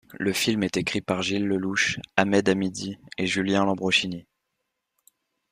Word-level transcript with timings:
Le 0.19 0.33
film 0.33 0.63
est 0.63 0.77
écrit 0.77 0.99
par 0.99 1.21
Gilles 1.21 1.47
Lellouche, 1.47 1.99
Ahmed 2.17 2.49
Hamidi 2.49 2.97
et 3.19 3.27
Julien 3.27 3.65
Lambroschini. 3.65 4.25